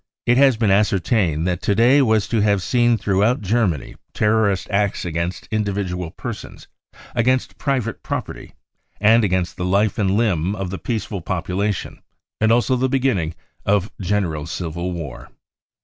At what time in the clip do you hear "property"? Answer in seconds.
8.01-8.55